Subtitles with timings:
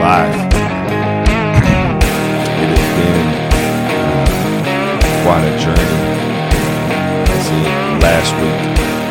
[0.00, 0.32] life.
[2.56, 3.28] It has been
[4.00, 4.24] uh,
[5.28, 6.00] quite a journey.
[7.44, 7.68] Said
[8.00, 8.60] last week,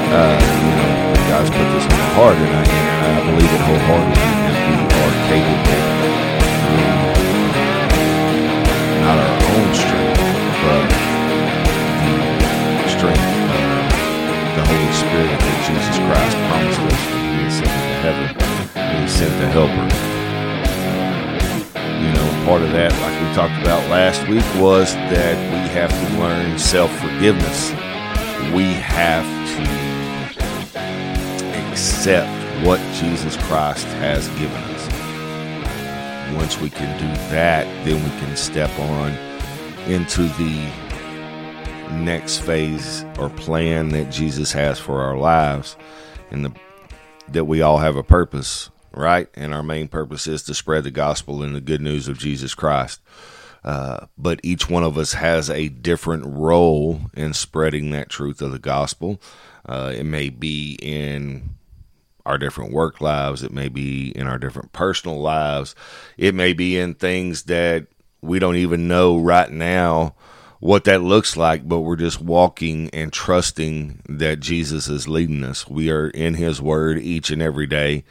[0.10, 0.90] uh, you know,
[1.30, 4.82] God's put this in my heart, and I, and I believe it wholeheartedly that we
[4.82, 5.78] are capable,
[6.74, 7.06] um,
[9.06, 10.26] not our own strength,
[10.66, 10.90] but
[12.82, 13.62] the strength of
[14.58, 18.26] the Holy Spirit that Jesus Christ promised us when He ascended to heaven
[18.74, 20.19] and He sent the Helper.
[22.50, 26.58] Part of that, like we talked about last week, was that we have to learn
[26.58, 27.70] self forgiveness.
[28.52, 29.62] We have to
[31.70, 36.36] accept what Jesus Christ has given us.
[36.36, 39.12] Once we can do that, then we can step on
[39.88, 40.68] into the
[41.92, 45.78] next phase or plan that Jesus has for our lives
[46.32, 46.52] and the
[47.28, 49.28] that we all have a purpose, right?
[49.36, 52.54] And our main purpose is to spread the gospel and the good news of Jesus
[52.54, 53.02] Christ.
[53.64, 58.52] Uh, but each one of us has a different role in spreading that truth of
[58.52, 59.22] the gospel.
[59.66, 61.50] Uh, it may be in
[62.26, 65.76] our different work lives, it may be in our different personal lives,
[66.18, 67.88] it may be in things that
[68.22, 70.14] we don't even know right now
[70.60, 75.68] what that looks like, but we're just walking and trusting that Jesus is leading us.
[75.70, 78.04] We are in His Word each and every day.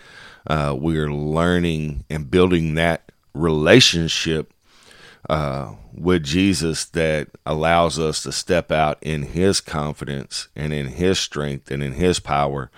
[0.48, 4.52] Uh, we are learning and building that relationship
[5.28, 11.18] uh, with Jesus that allows us to step out in His confidence and in His
[11.18, 12.70] strength and in His power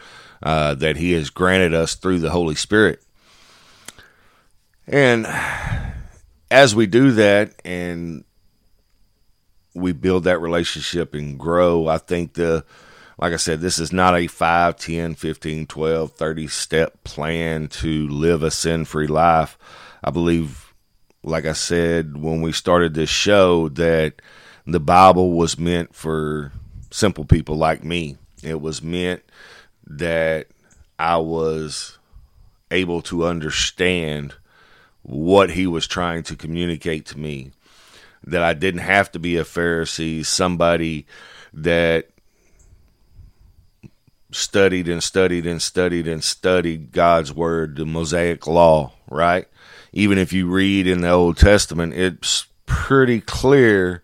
[0.42, 3.02] uh, that He has granted us through the Holy Spirit.
[4.86, 5.27] And
[6.50, 8.24] as we do that and
[9.74, 11.86] we build that relationship and grow.
[11.86, 12.64] I think the
[13.20, 18.08] like I said, this is not a 5, 10, 15, 12, 30 step plan to
[18.08, 19.58] live a sin free life.
[20.02, 20.72] I believe,
[21.22, 24.14] like I said when we started this show, that
[24.66, 26.50] the Bible was meant for
[26.90, 28.17] simple people like me.
[28.42, 29.22] It was meant
[29.86, 30.46] that
[30.98, 31.98] I was
[32.70, 34.33] able to understand
[35.02, 37.52] what he was trying to communicate to me
[38.24, 41.06] that I didn't have to be a Pharisee, somebody
[41.52, 42.08] that
[44.33, 49.46] studied and studied and studied and studied God's word, the Mosaic law, right?
[49.92, 54.02] Even if you read in the Old Testament, it's pretty clear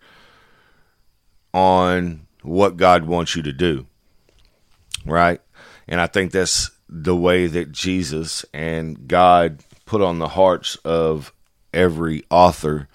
[1.53, 3.87] on what God wants you to do,
[5.05, 5.41] right?
[5.87, 11.33] And I think that's the way that Jesus and God put on the hearts of
[11.73, 12.87] every author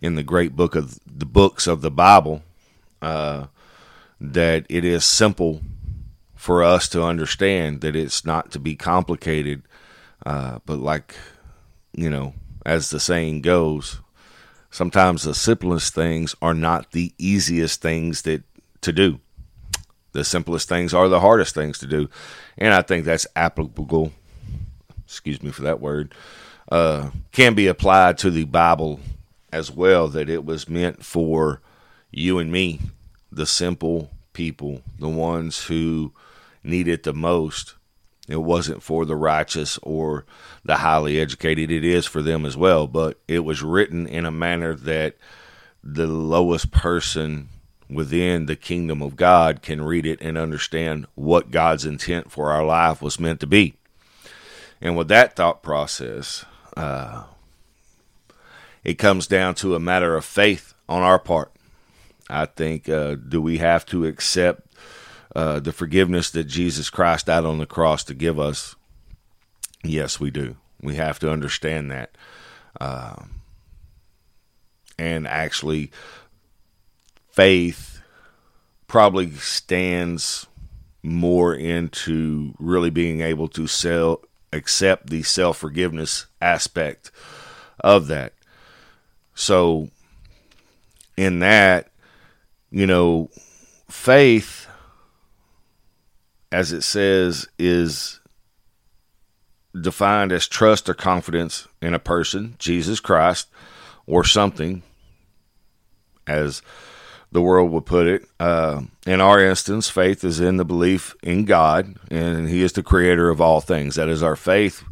[0.00, 2.42] in the great book of the books of the Bible
[3.02, 3.46] uh,
[4.20, 5.60] that it is simple
[6.48, 9.60] for us to understand that it's not to be complicated,
[10.24, 11.14] uh, but like
[11.92, 12.32] you know,
[12.64, 14.00] as the saying goes,
[14.70, 18.44] sometimes the simplest things are not the easiest things that
[18.80, 19.20] to do.
[20.12, 22.08] The simplest things are the hardest things to do,
[22.56, 24.12] and I think that's applicable.
[25.04, 26.14] Excuse me for that word.
[26.72, 29.00] Uh, can be applied to the Bible
[29.52, 31.60] as well that it was meant for
[32.10, 32.80] you and me,
[33.30, 36.14] the simple people, the ones who
[36.62, 37.74] need it the most.
[38.28, 40.26] It wasn't for the righteous or
[40.64, 41.70] the highly educated.
[41.70, 45.16] It is for them as well, but it was written in a manner that
[45.82, 47.48] the lowest person
[47.88, 52.64] within the kingdom of God can read it and understand what God's intent for our
[52.64, 53.74] life was meant to be.
[54.80, 56.44] And with that thought process,
[56.76, 57.24] uh,
[58.84, 61.50] it comes down to a matter of faith on our part.
[62.30, 64.67] I think, uh, do we have to accept
[65.34, 68.74] uh, the forgiveness that Jesus Christ died on the cross to give us?
[69.84, 70.56] Yes, we do.
[70.80, 72.16] We have to understand that.
[72.80, 73.16] Uh,
[74.98, 75.90] and actually,
[77.30, 78.00] faith
[78.86, 80.46] probably stands
[81.02, 84.22] more into really being able to sell,
[84.52, 87.10] accept the self forgiveness aspect
[87.80, 88.32] of that.
[89.34, 89.90] So,
[91.16, 91.90] in that,
[92.70, 93.30] you know,
[93.88, 94.67] faith,
[96.50, 98.20] as it says, is
[99.78, 103.48] defined as trust or confidence in a person, Jesus Christ,
[104.06, 104.82] or something,
[106.26, 106.62] as
[107.30, 108.26] the world would put it.
[108.40, 112.82] Uh, in our instance, faith is in the belief in God, and He is the
[112.82, 113.96] creator of all things.
[113.96, 114.82] That is our faith.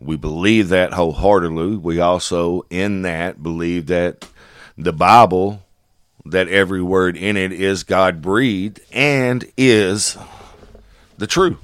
[0.00, 1.76] We believe that wholeheartedly.
[1.76, 4.26] We also, in that, believe that
[4.76, 5.62] the Bible,
[6.24, 10.16] that every word in it is God breathed and is
[11.20, 11.58] the truth,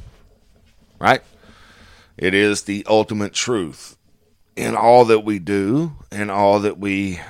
[1.00, 1.22] right?
[2.18, 3.96] It is the ultimate truth.
[4.56, 7.20] in all that we do and all that we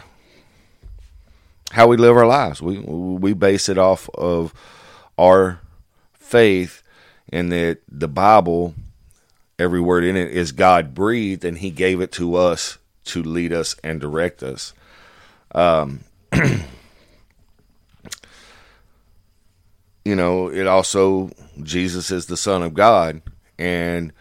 [1.72, 2.62] how we live our lives.
[2.62, 4.54] We we base it off of
[5.18, 5.60] our
[6.14, 6.82] faith
[7.32, 8.74] in that the Bible,
[9.58, 13.52] every word in it is God breathed, and He gave it to us to lead
[13.52, 14.74] us and direct us.
[15.54, 16.00] Um,
[20.04, 21.30] you know, it also
[21.62, 23.22] Jesus is the Son of God,
[23.58, 24.12] and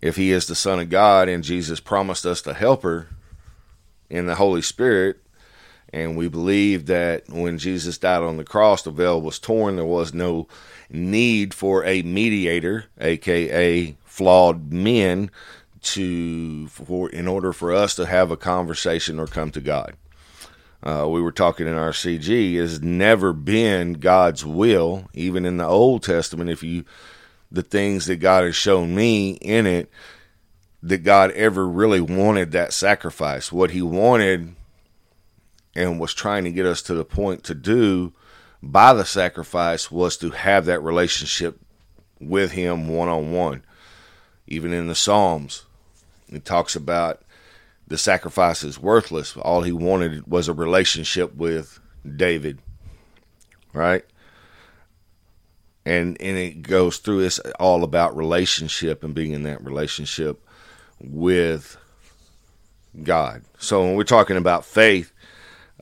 [0.00, 3.08] if He is the Son of God, and Jesus promised us the Helper
[4.08, 5.18] in the Holy Spirit,
[5.92, 9.76] and we believe that when Jesus died on the cross, the veil was torn.
[9.76, 10.48] There was no
[10.90, 15.30] need for a mediator, aka flawed men,
[15.82, 19.94] to for in order for us to have a conversation or come to God.
[20.86, 25.66] Uh, we were talking in our CG has never been God's will, even in the
[25.66, 26.48] Old Testament.
[26.48, 26.84] If you
[27.50, 29.90] the things that God has shown me in it,
[30.84, 33.50] that God ever really wanted that sacrifice.
[33.50, 34.54] What He wanted
[35.74, 38.12] and was trying to get us to the point to do
[38.62, 41.60] by the sacrifice was to have that relationship
[42.20, 43.62] with him one on one.
[44.46, 45.64] Even in the Psalms,
[46.28, 47.22] it talks about
[47.86, 49.36] the sacrifice is worthless.
[49.36, 51.78] All he wanted was a relationship with
[52.16, 52.58] David,
[53.72, 54.04] right?
[55.84, 57.20] And and it goes through.
[57.20, 60.44] It's all about relationship and being in that relationship
[61.00, 61.76] with
[63.02, 63.42] God.
[63.58, 65.12] So when we're talking about faith,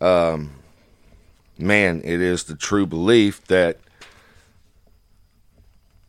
[0.00, 0.52] um,
[1.58, 3.78] man, it is the true belief that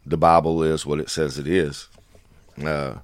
[0.06, 1.88] the Bible is what it says it is.
[2.64, 2.96] Uh,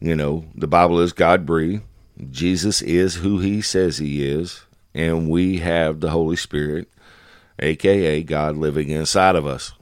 [0.00, 1.82] you know, the Bible is God breathed.
[2.30, 4.64] Jesus is who he says he is.
[4.94, 6.88] And we have the Holy Spirit,
[7.58, 9.72] aka God, living inside of us.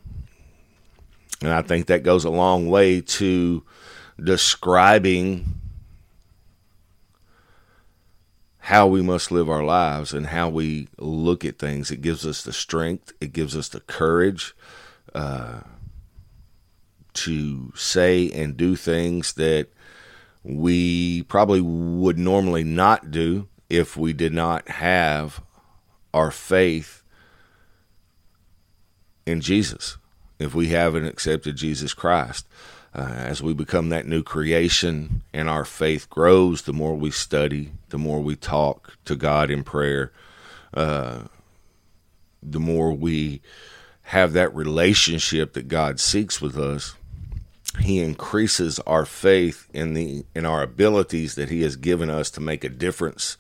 [1.41, 3.65] And I think that goes a long way to
[4.23, 5.59] describing
[8.59, 11.91] how we must live our lives and how we look at things.
[11.91, 14.55] It gives us the strength, it gives us the courage
[15.15, 15.61] uh,
[17.15, 19.69] to say and do things that
[20.49, 25.43] we probably would normally not do if we did not have
[26.15, 27.03] our faith
[29.27, 29.99] in Jesus,
[30.39, 32.47] if we haven't accepted Jesus Christ.
[32.95, 37.73] Uh, as we become that new creation and our faith grows, the more we study,
[37.91, 40.11] the more we talk to God in prayer,
[40.73, 41.25] uh,
[42.43, 43.43] the more we
[44.05, 46.95] have that relationship that God seeks with us.
[47.81, 52.41] He increases our faith in the in our abilities that He has given us to
[52.41, 53.37] make a difference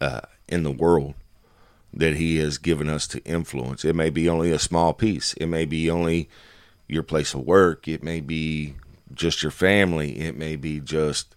[0.00, 1.14] uh, in the world
[1.92, 3.84] that He has given us to influence.
[3.84, 5.32] It may be only a small piece.
[5.34, 6.28] It may be only
[6.86, 7.88] your place of work.
[7.88, 8.74] It may be
[9.14, 10.18] just your family.
[10.20, 11.34] It may be just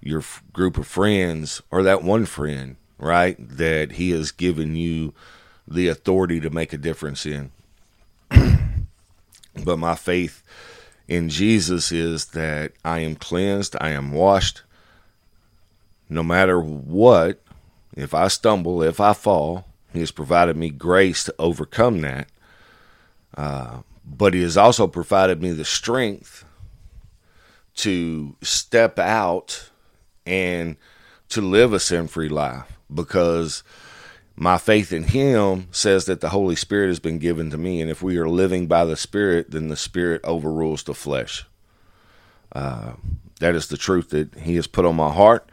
[0.00, 3.36] your f- group of friends or that one friend, right?
[3.38, 5.14] That he has given you
[5.68, 7.52] the authority to make a difference in.
[9.64, 10.42] but my faith
[11.12, 14.62] in Jesus is that I am cleansed, I am washed.
[16.08, 17.42] No matter what,
[17.94, 22.28] if I stumble, if I fall, He has provided me grace to overcome that.
[23.36, 26.46] Uh, but He has also provided me the strength
[27.74, 29.70] to step out
[30.24, 30.76] and
[31.28, 33.62] to live a sin free life because
[34.36, 37.80] my faith in Him says that the Holy Spirit has been given to me.
[37.80, 41.46] And if we are living by the Spirit, then the Spirit overrules the flesh.
[42.52, 42.92] Uh,
[43.40, 45.48] that is the truth that He has put on my heart.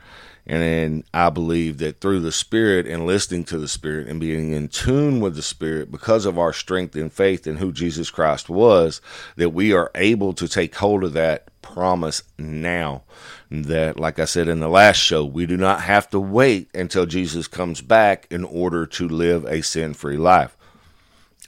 [0.45, 4.67] And I believe that through the Spirit and listening to the Spirit and being in
[4.67, 8.99] tune with the Spirit, because of our strength and faith in who Jesus Christ was,
[9.35, 13.03] that we are able to take hold of that promise now.
[13.51, 17.07] That, like I said in the last show, we do not have to wait until
[17.07, 20.55] Jesus comes back in order to live a sin free life.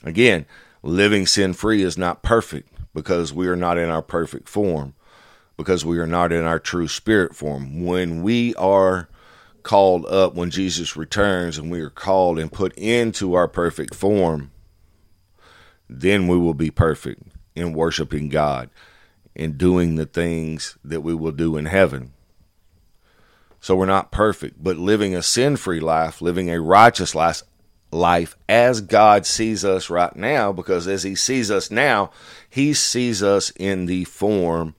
[0.02, 0.46] Again,
[0.82, 4.94] living sin free is not perfect because we are not in our perfect form
[5.56, 7.84] because we are not in our true spirit form.
[7.84, 9.08] When we are
[9.62, 14.50] called up, when Jesus returns and we are called and put into our perfect form,
[15.88, 17.22] then we will be perfect
[17.54, 18.70] in worshiping God
[19.34, 22.12] and doing the things that we will do in heaven.
[23.60, 27.42] So we're not perfect, but living a sin free life, living a righteous life,
[27.90, 32.10] life as God sees us right now, because as He sees us now,
[32.50, 34.74] He sees us in the form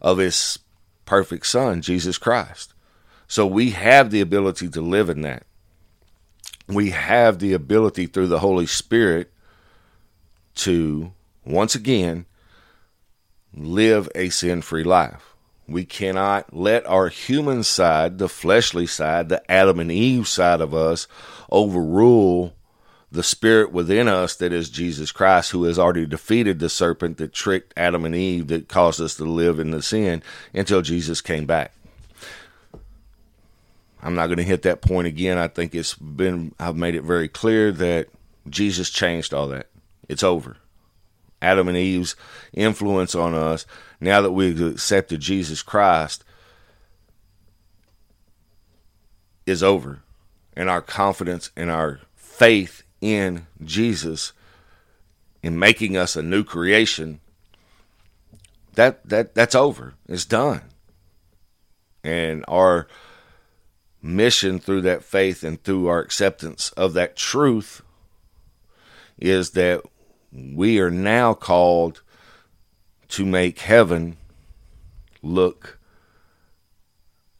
[0.00, 0.58] of his
[1.04, 2.72] perfect son, Jesus Christ.
[3.26, 5.44] So we have the ability to live in that.
[6.68, 9.32] We have the ability through the Holy Spirit
[10.56, 11.12] to,
[11.44, 12.26] once again,
[13.56, 15.34] live a sin free life.
[15.68, 20.74] We cannot let our human side, the fleshly side, the Adam and Eve side of
[20.74, 21.08] us,
[21.50, 22.54] overrule
[23.10, 27.32] the spirit within us that is Jesus Christ, who has already defeated the serpent that
[27.32, 30.22] tricked Adam and Eve, that caused us to live in the sin
[30.54, 31.72] until Jesus came back.
[34.02, 35.38] I'm not going to hit that point again.
[35.38, 38.08] I think it's been, I've made it very clear that
[38.48, 39.66] Jesus changed all that.
[40.08, 40.58] It's over.
[41.42, 42.16] Adam and Eve's
[42.52, 43.66] influence on us,
[44.00, 46.24] now that we've accepted Jesus Christ,
[49.46, 50.00] is over.
[50.56, 54.32] And our confidence and our faith in Jesus
[55.42, 57.20] in making us a new creation,
[58.74, 59.94] that that that's over.
[60.08, 60.62] It's done.
[62.02, 62.88] And our
[64.02, 67.82] mission through that faith and through our acceptance of that truth
[69.18, 69.82] is that
[70.36, 72.02] we are now called
[73.08, 74.16] to make heaven
[75.22, 75.78] look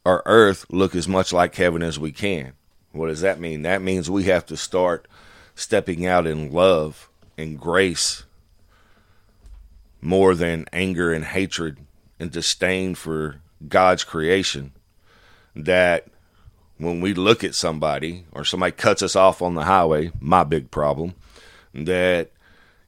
[0.03, 2.53] or earth look as much like heaven as we can.
[2.91, 3.61] What does that mean?
[3.61, 5.07] That means we have to start
[5.53, 8.23] stepping out in love and grace
[10.01, 11.77] more than anger and hatred
[12.19, 14.71] and disdain for God's creation.
[15.55, 16.07] That
[16.77, 20.71] when we look at somebody or somebody cuts us off on the highway, my big
[20.71, 21.15] problem,
[21.73, 22.31] that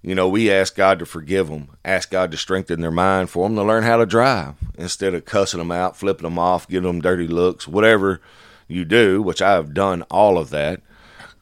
[0.02, 3.46] you know, we ask God to forgive them, ask God to strengthen their mind for
[3.46, 6.88] them to learn how to drive instead of cussing them out, flipping them off, giving
[6.88, 8.22] them dirty looks, whatever
[8.68, 10.82] you do, which I have done all of that.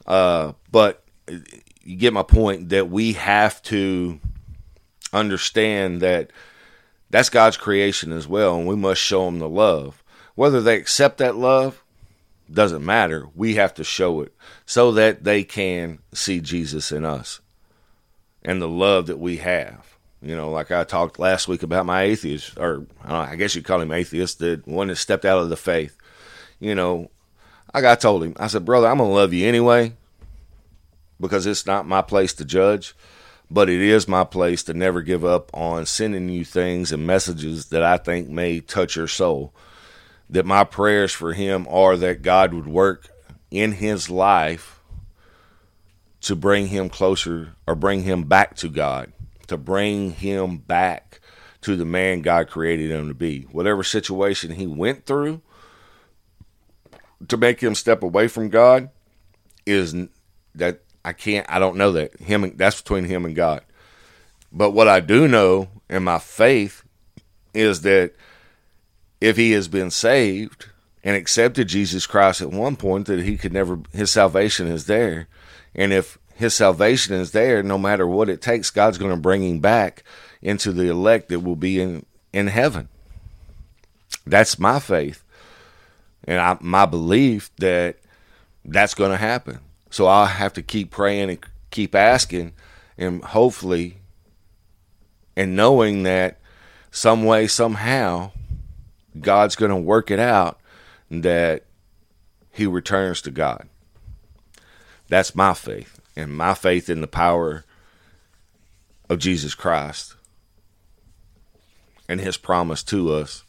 [0.08, 1.04] Uh, but
[1.84, 4.20] you get my point that we have to
[5.14, 6.32] understand that
[7.10, 10.04] that's God's creation as well, and we must show them the love.
[10.36, 11.84] Whether they accept that love
[12.52, 13.28] doesn't matter.
[13.36, 14.34] We have to show it
[14.66, 17.42] so that they can see Jesus in us
[18.48, 19.98] and the love that we have.
[20.22, 23.62] You know, like I talked last week about my atheist, or I, I guess you
[23.62, 25.96] call him atheist, the one that stepped out of the faith.
[26.60, 27.12] You know,
[27.74, 29.94] I got told him, I said, brother, I'm gonna love you anyway,
[31.20, 32.96] because it's not my place to judge,
[33.52, 37.68] but it is my place to never give up on sending you things and messages
[37.68, 39.54] that I think may touch your soul.
[40.30, 43.10] That my prayers for him are that God would work
[43.52, 44.77] in his life
[46.22, 49.12] to bring him closer or bring him back to God,
[49.48, 51.20] to bring him back
[51.62, 53.42] to the man God created him to be.
[53.52, 55.42] Whatever situation he went through
[57.28, 58.90] to make him step away from God
[59.66, 59.96] is
[60.56, 63.64] that I can't I don't know that him that's between him and God.
[64.52, 66.84] But what I do know in my faith
[67.54, 68.14] is that
[69.20, 70.68] if he has been saved
[71.04, 75.28] and accepted Jesus Christ at one point that he could never his salvation is there
[75.78, 79.44] and if his salvation is there, no matter what it takes, God's going to bring
[79.44, 80.04] him back
[80.42, 82.90] into the elect that will be in, in heaven.
[84.26, 85.24] That's my faith.
[86.26, 87.98] And I, my belief that
[88.66, 89.60] that's going to happen.
[89.90, 91.40] So I'll have to keep praying and
[91.72, 92.54] keep asking
[92.98, 93.98] and hopefully
[95.36, 96.40] and knowing that
[96.92, 98.32] some way, somehow,
[99.20, 100.60] God's going to work it out
[101.10, 101.64] that
[102.52, 103.68] he returns to God.
[105.10, 107.64] That's my faith, and my faith in the power
[109.10, 110.16] of Jesus Christ
[112.10, 113.44] and his promise to us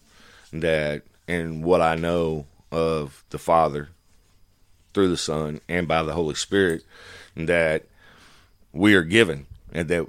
[0.53, 3.91] that, and what I know of the Father
[4.95, 6.85] through the Son and by the Holy Spirit,
[7.37, 7.85] that
[8.73, 10.07] we are given and that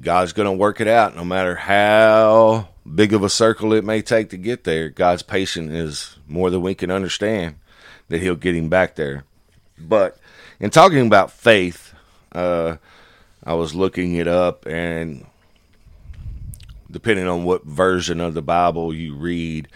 [0.00, 4.02] God's going to work it out no matter how big of a circle it may
[4.02, 4.88] take to get there.
[4.88, 7.56] God's patience is more than we can understand
[8.08, 9.24] that He'll get him back there.
[9.78, 10.18] But
[10.60, 11.94] in talking about faith,
[12.32, 12.76] uh,
[13.44, 15.26] I was looking it up, and
[16.90, 19.68] depending on what version of the Bible you read,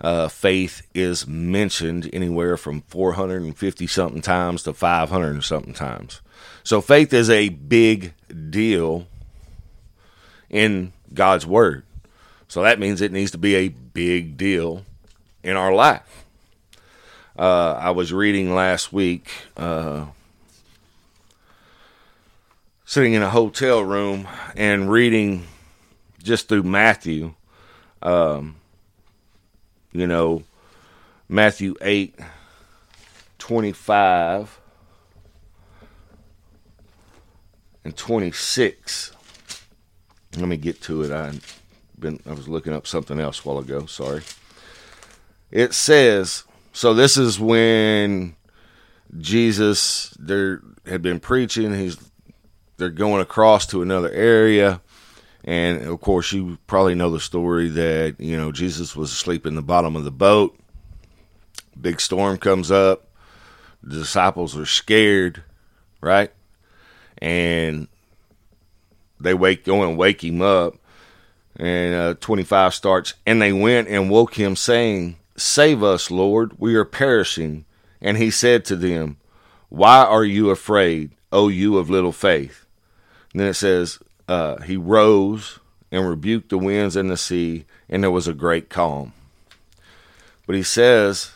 [0.00, 6.20] uh, faith is mentioned anywhere from 450 something times to 500 something times.
[6.62, 8.12] So faith is a big
[8.50, 9.06] deal
[10.50, 11.84] in God's Word.
[12.48, 14.84] So that means it needs to be a big deal
[15.42, 16.25] in our life.
[17.38, 20.06] Uh, I was reading last week uh,
[22.86, 25.44] sitting in a hotel room and reading
[26.22, 27.34] just through Matthew,
[28.02, 28.56] um,
[29.92, 30.44] you know,
[31.28, 32.18] Matthew 8
[33.38, 34.60] 25
[37.84, 39.12] and 26.
[40.38, 41.12] Let me get to it.
[41.12, 41.32] I
[41.98, 44.22] been I was looking up something else a while ago, sorry.
[45.50, 46.44] It says,
[46.76, 48.36] so this is when
[49.16, 51.96] Jesus there had been preaching, he's
[52.76, 54.82] they're going across to another area
[55.44, 59.54] And of course, you probably know the story that, you know, Jesus was asleep in
[59.54, 60.58] the bottom of the boat.
[61.80, 63.08] Big storm comes up.
[63.82, 65.44] The disciples are scared,
[66.02, 66.32] right?
[67.18, 67.88] And
[69.20, 70.74] they wake go and wake him up.
[71.56, 76.74] And uh, 25 starts, and they went and woke him, saying, Save us, Lord, we
[76.74, 77.64] are perishing.
[78.00, 79.18] And he said to them,
[79.68, 82.66] Why are you afraid, O you of little faith?
[83.32, 88.02] And then it says, uh, He rose and rebuked the winds and the sea, and
[88.02, 89.12] there was a great calm.
[90.46, 91.32] But he says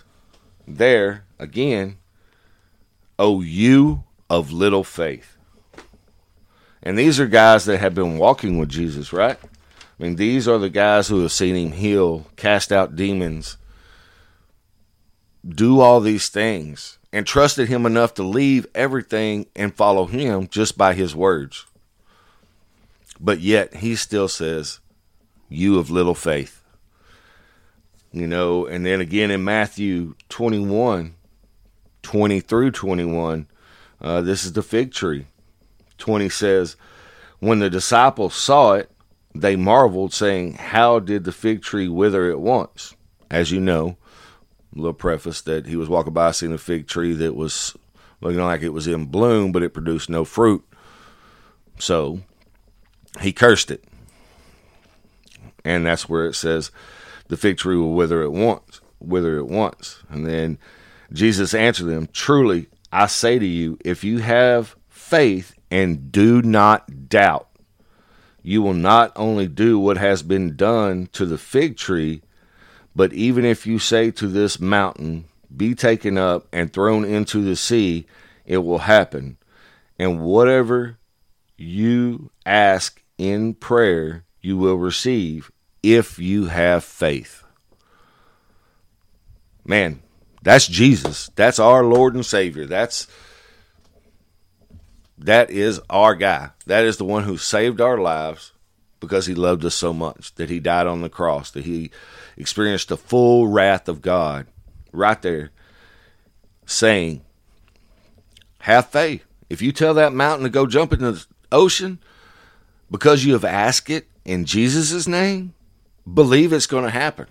[0.67, 1.99] there again,
[3.19, 5.37] O you of little faith.
[6.83, 9.37] And these are guys that have been walking with Jesus, right?
[9.43, 13.59] I mean, these are the guys who have seen him heal, cast out demons,
[15.47, 20.77] do all these things, and trusted him enough to leave everything and follow him just
[20.77, 21.67] by his words.
[23.19, 24.81] But yet, he still says,
[25.49, 26.63] You of little faith.
[28.13, 31.15] You know, and then again in Matthew 21,
[32.03, 33.47] 20 through 21,
[34.01, 35.27] uh, this is the fig tree.
[35.99, 36.77] 20 says,
[37.39, 38.91] When the disciples saw it,
[39.35, 42.95] they marveled, saying, How did the fig tree wither at once?
[43.31, 43.97] As you know,
[44.75, 47.77] little preface that he was walking by seeing a fig tree that was
[48.21, 50.65] looking like it was in bloom, but it produced no fruit.
[51.79, 52.21] So
[53.21, 53.85] he cursed it.
[55.65, 56.71] And that's where it says
[57.29, 60.03] the fig tree will wither at once, wither at once.
[60.09, 60.59] And then
[61.13, 67.09] Jesus answered them, Truly, I say to you, if you have faith and do not
[67.09, 67.49] doubt,
[68.43, 72.23] you will not only do what has been done to the fig tree,
[72.95, 77.57] but even if you say to this mountain, Be taken up and thrown into the
[77.57, 78.07] sea,
[78.45, 79.37] it will happen.
[79.99, 80.99] And whatever
[81.57, 85.51] you ask in prayer, you will receive
[85.83, 87.45] if you have faith.
[89.65, 90.01] Man,
[90.43, 91.31] that's Jesus.
[91.35, 92.67] That's our Lord and Savior.
[92.67, 93.07] That's
[95.19, 96.51] that is our guy.
[96.67, 98.53] That is the one who saved our lives
[99.01, 101.91] because he loved us so much that he died on the cross, that he
[102.37, 104.47] experienced the full wrath of God
[104.93, 105.51] right there,
[106.67, 107.23] saying,
[108.61, 109.25] Have faith.
[109.49, 111.99] If you tell that mountain to go jump in the ocean
[112.91, 115.55] because you have asked it in Jesus' name,
[116.13, 117.27] believe it's going to happen.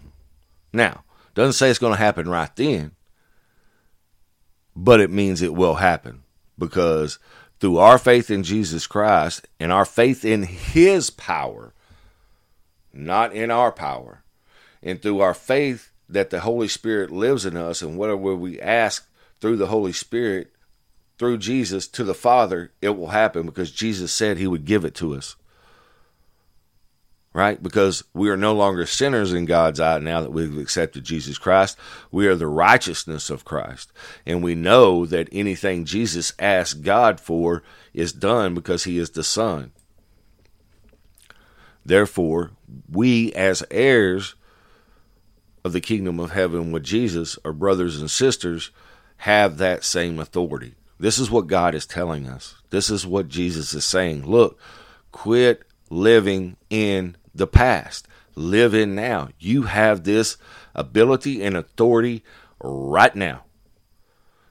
[0.74, 1.04] Now,
[1.36, 2.92] doesn't say it's going to happen right then,
[4.76, 6.24] but it means it will happen
[6.58, 7.20] because
[7.60, 11.74] through our faith in Jesus Christ and our faith in His power,
[12.94, 14.24] not in our power,
[14.82, 19.08] and through our faith that the Holy Spirit lives in us, and whatever we ask
[19.40, 20.52] through the Holy Spirit,
[21.18, 24.96] through Jesus to the Father, it will happen because Jesus said He would give it
[24.96, 25.36] to us
[27.34, 27.62] right?
[27.62, 31.78] Because we are no longer sinners in God's eye now that we've accepted Jesus Christ.
[32.12, 33.92] We are the righteousness of Christ.
[34.26, 37.64] And we know that anything Jesus asked God for
[37.94, 39.72] is done because he is the Son.
[41.86, 42.52] Therefore,
[42.90, 44.36] we as heirs
[45.64, 48.72] of the kingdom of heaven with Jesus, our brothers and sisters,
[49.18, 50.76] have that same authority.
[51.00, 52.56] This is what God is telling us.
[52.70, 54.26] This is what Jesus is saying.
[54.26, 54.60] Look,
[55.12, 58.08] quit living in the past.
[58.36, 59.30] Live in now.
[59.40, 60.38] You have this
[60.76, 62.24] ability and authority
[62.62, 63.46] right now.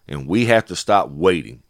[0.08, 1.62] And we have to stop waiting.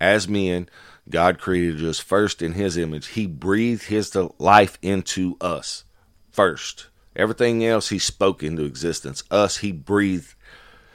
[0.00, 0.68] As men,
[1.08, 3.08] God created us first in His image.
[3.08, 5.84] He breathed His life into us
[6.30, 6.88] first.
[7.16, 9.24] Everything else He spoke into existence.
[9.30, 10.34] Us, He breathed.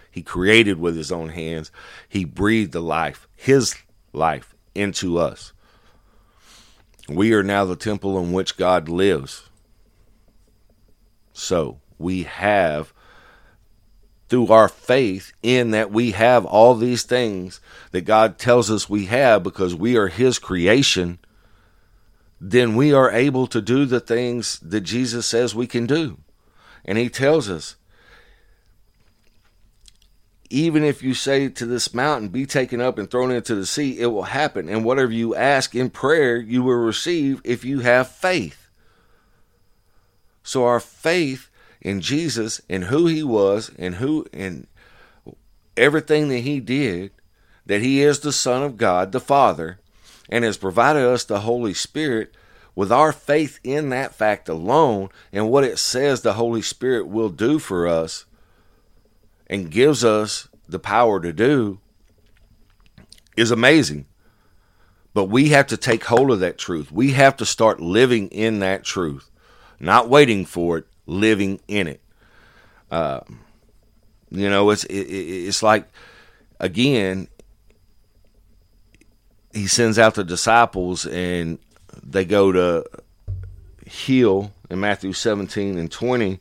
[0.09, 1.71] He created with His own hands.
[2.07, 3.75] He breathed the life, His
[4.13, 5.53] life, into us.
[7.09, 9.49] We are now the temple in which God lives.
[11.33, 12.93] So we have,
[14.27, 19.05] through our faith in that we have all these things that God tells us we
[19.05, 21.19] have because we are His creation,
[22.41, 26.17] then we are able to do the things that Jesus says we can do.
[26.83, 27.75] And He tells us
[30.49, 33.99] even if you say to this mountain, be taken up and thrown into the sea,
[33.99, 34.69] it will happen.
[34.69, 38.69] And whatever you ask in prayer, you will receive if you have faith.
[40.43, 41.49] So our faith
[41.81, 44.67] in Jesus and who he was and who and
[45.75, 47.11] everything that he did,
[47.65, 49.79] that he is the Son of God, the Father,
[50.29, 52.33] and has provided us the Holy Spirit
[52.75, 57.29] with our faith in that fact alone and what it says the Holy Spirit will
[57.29, 58.25] do for us
[59.47, 61.79] and gives us the power to do
[63.35, 64.05] is amazing.
[65.13, 66.91] But we have to take hold of that truth.
[66.91, 69.29] We have to start living in that truth,
[69.79, 72.01] not waiting for it, living in it.
[72.91, 73.21] Uh,
[74.29, 75.87] you know, it's it, it's like
[76.59, 77.29] again,
[79.53, 81.57] he sends out the disciples and
[82.03, 82.85] they go to
[83.85, 86.39] heal in Matthew 17 and 20.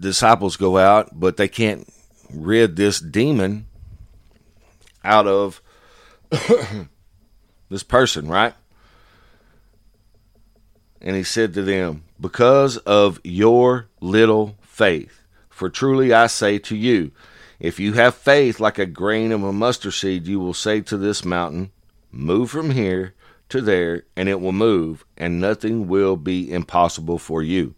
[0.00, 1.88] Disciples go out, but they can't
[2.32, 3.66] rid this demon
[5.04, 5.62] out of
[7.68, 8.54] this person, right?
[11.00, 16.76] And he said to them, Because of your little faith, for truly I say to
[16.76, 17.12] you,
[17.60, 20.96] if you have faith like a grain of a mustard seed, you will say to
[20.96, 21.72] this mountain,
[22.10, 23.14] Move from here
[23.48, 27.74] to there, and it will move, and nothing will be impossible for you.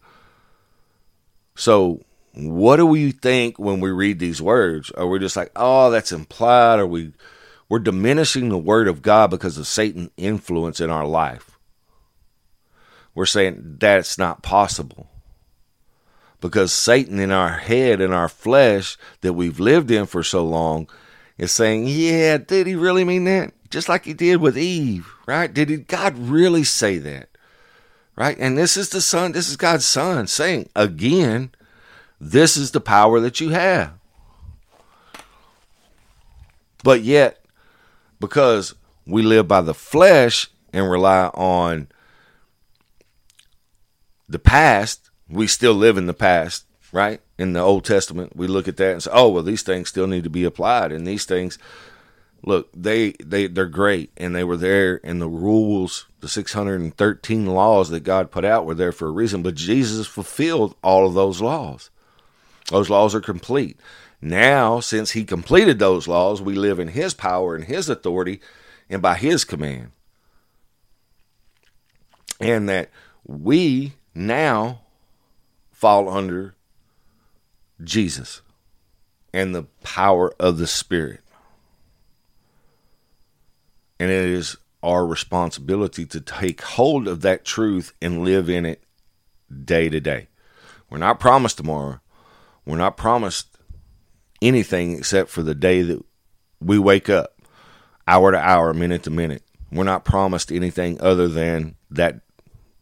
[1.55, 2.03] So,
[2.35, 4.91] what do we think when we read these words?
[4.93, 6.79] Are we just like, oh, that's implied?
[6.79, 7.13] Are we
[7.69, 11.59] we're diminishing the word of God because of Satan's influence in our life?
[13.15, 15.09] We're saying that's not possible.
[16.41, 20.89] Because Satan in our head, in our flesh that we've lived in for so long,
[21.39, 23.53] is saying, Yeah, did he really mean that?
[23.71, 25.53] Just like he did with Eve, right?
[25.53, 27.29] Did he, God really say that?
[28.17, 28.37] Right?
[28.39, 31.53] And this is the son, this is God's son saying again,
[32.21, 33.95] this is the power that you have.
[36.85, 37.45] But yet,
[38.21, 38.75] because
[39.07, 41.89] we live by the flesh and rely on
[44.29, 47.21] the past, we still live in the past, right?
[47.39, 50.07] In the Old Testament, we look at that and say, "Oh, well, these things still
[50.07, 51.59] need to be applied." And these things,
[52.45, 57.89] look, they they they're great, and they were there, and the rules, the 613 laws
[57.91, 59.43] that God put out, were there for a reason.
[59.43, 61.91] But Jesus fulfilled all of those laws.
[62.71, 63.79] Those laws are complete.
[64.23, 68.41] Now, since he completed those laws, we live in his power and his authority
[68.89, 69.93] and by his command.
[72.41, 72.91] And that
[73.27, 74.81] we now
[75.71, 76.55] fall under
[77.83, 78.43] Jesus
[79.33, 81.21] and the power of the Spirit.
[83.99, 88.83] And it is our responsibility to take hold of that truth and live in it
[89.65, 90.29] day to day.
[90.89, 92.01] We're not promised tomorrow,
[92.71, 93.59] we're not promised
[94.41, 96.05] anything except for the day that
[96.61, 97.41] we wake up,
[98.07, 99.43] hour to hour, minute to minute.
[99.73, 102.21] We're not promised anything other than that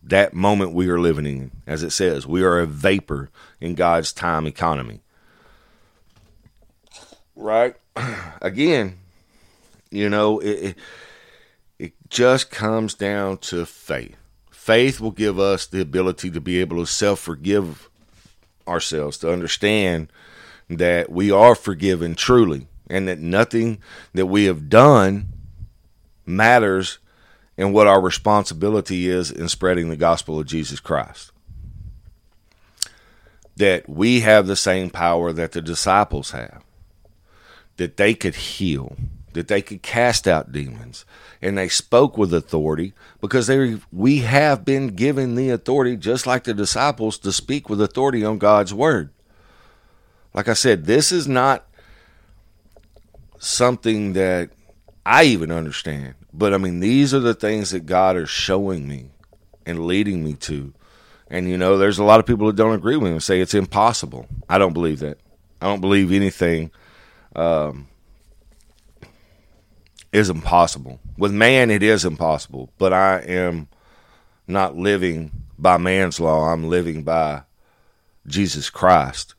[0.03, 1.51] that moment we are living in.
[1.67, 5.01] As it says, we are a vapor in God's time economy.
[7.37, 7.77] Right?
[8.43, 8.99] Again,
[9.91, 10.77] you know, it, it,
[11.79, 14.17] it just comes down to faith.
[14.51, 17.89] Faith will give us the ability to be able to self forgive
[18.69, 20.13] ourselves to understand
[20.69, 23.79] that we are forgiven truly and that nothing
[24.15, 25.29] that we have done
[26.27, 26.99] matters
[27.57, 31.33] in what our responsibility is in spreading the gospel of Jesus Christ.
[33.57, 36.63] That we have the same power that the disciples have,
[37.77, 38.97] that they could heal,
[39.39, 41.05] that they could cast out demons,
[41.41, 46.43] and they spoke with authority because they we have been given the authority just like
[46.43, 49.11] the disciples to speak with authority on God's word.
[50.35, 51.69] Like I said, this is not
[53.39, 54.51] something that
[55.07, 59.11] I even understand, but I mean these are the things that God is showing me
[59.65, 60.75] and leading me to.
[61.31, 63.41] And you know, there's a lot of people that don't agree with me and say
[63.41, 64.27] it's impossible.
[64.49, 65.19] I don't believe that.
[65.63, 66.73] I don't believe anything
[67.37, 67.87] um,
[70.19, 71.01] is impossible.
[71.17, 73.69] With man, it is impossible, but I am
[74.47, 76.53] not living by man's law.
[76.53, 77.43] I'm living by
[78.27, 79.35] Jesus Christ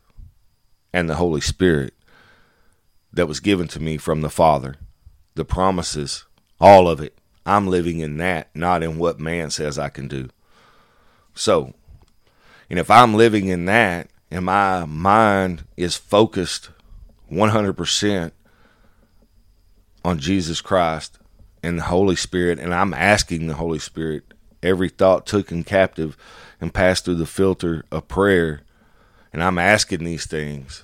[0.93, 1.93] and the Holy Spirit
[3.11, 4.75] that was given to me from the Father.
[5.35, 6.25] The promises,
[6.59, 7.17] all of it.
[7.45, 10.29] I'm living in that, not in what man says I can do.
[11.33, 11.73] So,
[12.69, 16.69] and if I'm living in that and my mind is focused
[17.31, 18.31] 100%
[20.03, 21.19] on Jesus Christ
[21.63, 24.33] and the Holy Spirit, and I'm asking the Holy Spirit
[24.63, 26.17] every thought taken captive
[26.61, 28.61] and passed through the filter of prayer,
[29.31, 30.83] and I'm asking these things,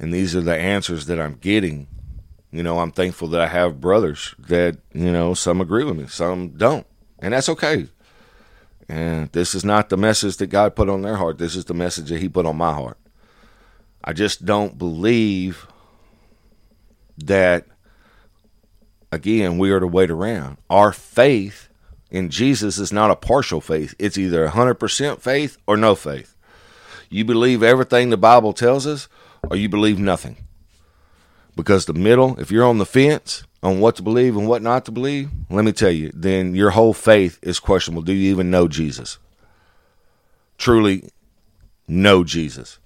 [0.00, 1.86] and these are the answers that I'm getting.
[2.50, 6.06] You know, I'm thankful that I have brothers that, you know, some agree with me,
[6.06, 6.86] some don't.
[7.18, 7.88] And that's okay.
[8.88, 11.36] And this is not the message that God put on their heart.
[11.36, 12.96] This is the message that He put on my heart.
[14.02, 15.66] I just don't believe
[17.18, 17.66] that
[19.12, 20.58] again, we are to wait around.
[20.68, 21.68] Our faith
[22.10, 26.34] in Jesus is not a partial faith, it's either 100% faith or no faith.
[27.10, 29.08] You believe everything the Bible tells us,
[29.50, 30.36] or you believe nothing.
[31.56, 34.84] Because the middle, if you're on the fence on what to believe and what not
[34.84, 38.02] to believe, let me tell you, then your whole faith is questionable.
[38.02, 39.18] Do you even know Jesus?
[40.56, 41.10] Truly
[41.88, 42.78] know Jesus?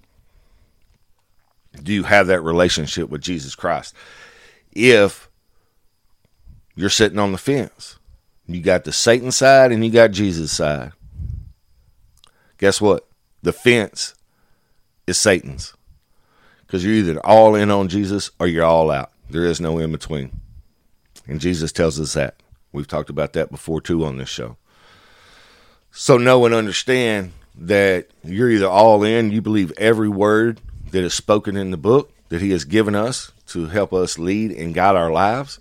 [1.82, 3.94] Do you have that relationship with Jesus Christ?
[4.72, 5.28] If
[6.74, 7.98] you're sitting on the fence,
[8.46, 10.92] you got the Satan side and you got Jesus side.
[12.58, 13.06] Guess what?
[13.42, 14.14] The fence
[15.06, 15.74] is Satan's
[16.60, 19.10] because you're either all in on Jesus or you're all out.
[19.28, 20.40] There is no in between.
[21.26, 22.36] And Jesus tells us that.
[22.72, 24.56] We've talked about that before too on this show.
[25.90, 31.12] So know and understand that you're either all in, you believe every word that is
[31.12, 34.96] spoken in the book that he has given us to help us lead and guide
[34.96, 35.58] our lives,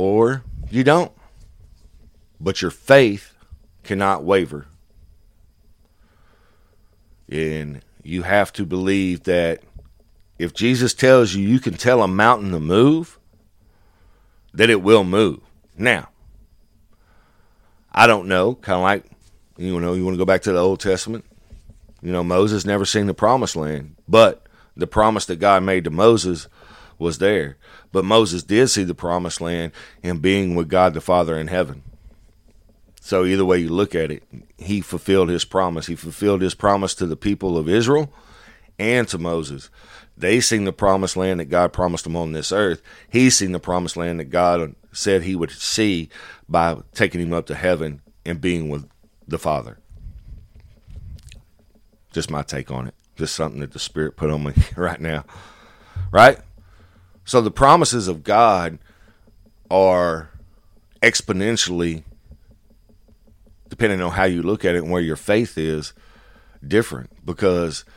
[0.00, 1.12] or you don't.
[2.40, 3.34] But your faith
[3.82, 4.66] cannot waver.
[7.28, 9.60] And you have to believe that
[10.38, 13.18] if Jesus tells you you can tell a mountain to move,
[14.54, 15.40] that it will move.
[15.76, 16.08] Now,
[17.92, 19.04] I don't know, kind of like,
[19.58, 21.26] you know, you want to go back to the Old Testament.
[22.00, 25.90] You know, Moses never seen the promised land, but the promise that God made to
[25.90, 26.48] Moses
[26.98, 27.58] was there.
[27.92, 29.72] But Moses did see the promised land
[30.02, 31.82] in being with God the Father in heaven.
[33.00, 34.22] So either way you look at it,
[34.58, 35.86] he fulfilled his promise.
[35.86, 38.12] He fulfilled his promise to the people of Israel
[38.78, 39.70] and to Moses.
[40.16, 42.82] They seen the promised land that God promised them on this earth.
[43.08, 46.10] He seen the promised land that God said he would see
[46.48, 48.88] by taking him up to heaven and being with
[49.26, 49.78] the Father.
[52.12, 52.94] Just my take on it.
[53.16, 55.24] Just something that the Spirit put on me right now.
[56.12, 56.38] Right?
[57.30, 58.80] So the promises of God
[59.70, 60.30] are
[61.00, 62.02] exponentially,
[63.68, 65.92] depending on how you look at it and where your faith is,
[66.66, 67.84] different because–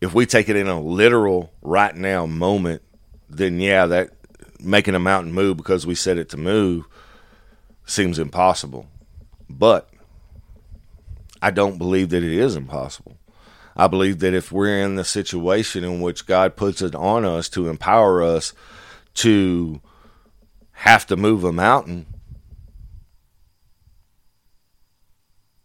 [0.00, 2.82] if we take it in a literal right now moment,
[3.28, 4.10] then yeah, that
[4.58, 6.86] making a mountain move because we set it to move
[7.84, 8.88] seems impossible.
[9.48, 9.90] But
[11.42, 13.18] I don't believe that it is impossible.
[13.76, 17.48] I believe that if we're in the situation in which God puts it on us
[17.50, 18.52] to empower us
[19.14, 19.80] to
[20.72, 22.06] have to move a mountain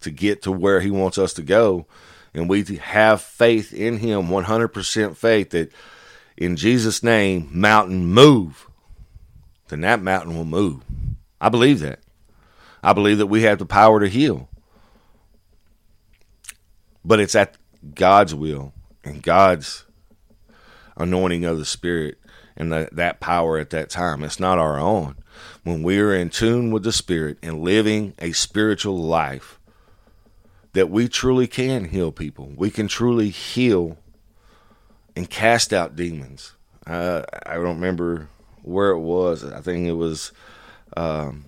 [0.01, 1.87] to get to where He wants us to go,
[2.33, 5.71] and we have faith in him 100% faith that
[6.35, 8.67] in Jesus name mountain move
[9.67, 10.83] then that mountain will move.
[11.41, 11.99] I believe that.
[12.83, 14.47] I believe that we have the power to heal.
[17.03, 17.55] But it's at
[17.93, 19.85] God's will and God's
[20.97, 22.17] anointing of the spirit
[22.55, 25.15] and the, that power at that time it's not our own
[25.63, 29.59] when we are in tune with the spirit and living a spiritual life
[30.73, 32.51] that we truly can heal people.
[32.55, 33.97] We can truly heal
[35.15, 36.53] and cast out demons.
[36.85, 38.27] Uh, I don't remember
[38.61, 39.43] where it was.
[39.43, 40.33] I think it was
[40.97, 41.45] um,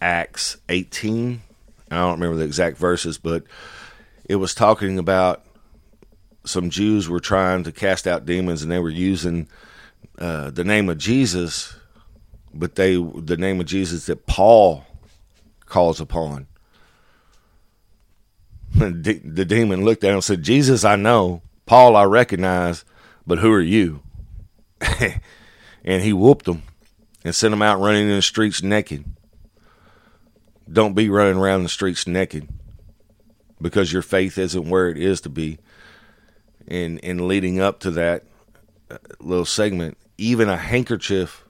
[0.00, 1.42] Acts 18.
[1.90, 3.44] I don't remember the exact verses, but
[4.24, 5.44] it was talking about
[6.44, 9.48] some Jews were trying to cast out demons and they were using
[10.18, 11.74] uh, the name of Jesus,
[12.52, 14.84] but they the name of Jesus that Paul
[15.66, 16.46] calls upon
[18.74, 21.42] the demon looked at him and said, Jesus, I know.
[21.66, 22.84] Paul, I recognize,
[23.26, 24.02] but who are you?
[25.84, 26.62] and he whooped them
[27.24, 29.04] and sent them out running in the streets naked.
[30.70, 32.48] Don't be running around the streets naked
[33.62, 35.58] because your faith isn't where it is to be.
[36.68, 38.24] And, and leading up to that
[38.90, 41.44] uh, little segment, even a handkerchief,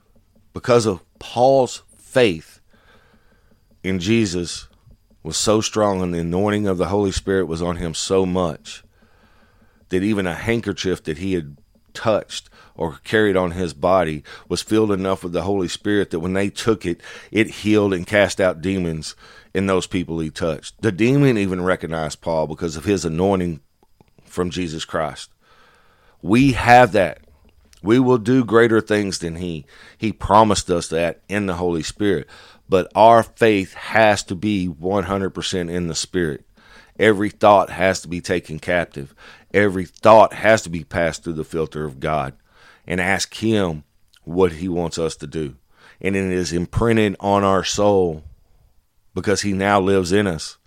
[0.53, 2.61] because of Paul's faith
[3.83, 4.67] in Jesus,
[5.23, 8.83] was so strong and the anointing of the Holy Spirit was on him so much
[9.89, 11.57] that even a handkerchief that he had
[11.93, 16.33] touched or carried on his body was filled enough with the Holy Spirit that when
[16.33, 16.99] they took it,
[17.31, 19.15] it healed and cast out demons
[19.53, 20.81] in those people he touched.
[20.81, 23.61] The demon even recognized Paul because of his anointing
[24.25, 25.29] from Jesus Christ.
[26.21, 27.19] We have that.
[27.81, 29.65] We will do greater things than he.
[29.97, 32.27] He promised us that in the Holy Spirit
[32.69, 36.45] but our faith has to be 100% in the spirit.
[36.97, 39.13] Every thought has to be taken captive.
[39.53, 42.33] Every thought has to be passed through the filter of God
[42.87, 43.83] and ask Him
[44.23, 45.55] what He wants us to do.
[46.01, 48.23] And it is imprinted on our soul
[49.13, 50.57] because He now lives in us.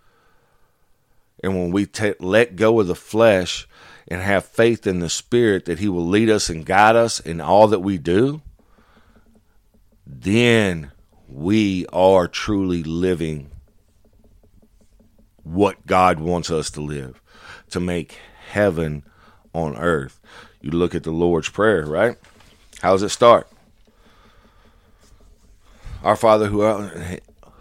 [1.43, 3.69] And when we t- let go of the flesh
[4.09, 7.41] and have faith in the Spirit that He will lead us and guide us in
[7.41, 8.41] all that we do,
[10.07, 10.93] then
[11.29, 13.51] we are truly living
[15.43, 17.21] what God wants us to live,
[17.71, 18.19] to make
[18.51, 19.05] heaven
[19.53, 20.21] on earth.
[20.61, 22.17] You look at the Lord's Prayer, right?
[22.81, 23.49] How does it start?
[26.03, 26.61] Our Father who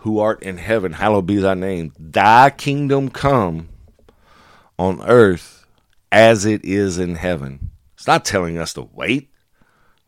[0.06, 1.91] who art in heaven, hallowed be thy name.
[1.98, 3.70] Thy kingdom come
[4.78, 5.65] on earth
[6.12, 7.72] as it is in heaven.
[7.96, 9.32] It's not telling us to wait.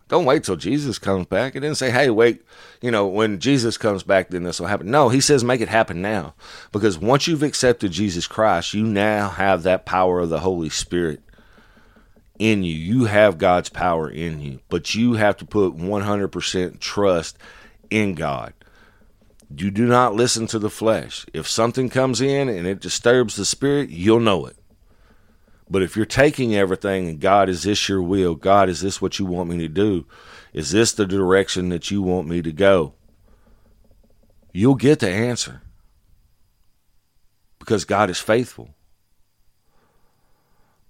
[0.08, 1.56] Don't wait till Jesus comes back.
[1.56, 2.44] It didn't say, hey, wait,
[2.80, 4.92] you know, when Jesus comes back, then this will happen.
[4.92, 6.36] No, he says, make it happen now.
[6.72, 11.24] Because once you've accepted Jesus Christ, you now have that power of the Holy Spirit
[12.38, 12.76] in you.
[12.76, 17.40] You have God's power in you, but you have to put 100% trust
[17.90, 18.54] in God.
[19.56, 21.26] You do not listen to the flesh.
[21.34, 24.58] If something comes in and it disturbs the spirit, you'll know it.
[25.70, 28.36] But if you're taking everything and God, is this your will?
[28.36, 30.06] God, is this what you want me to do?
[30.54, 32.94] Is this the direction that you want me to go?
[34.54, 35.62] You'll get the answer
[37.60, 38.76] because God is faithful.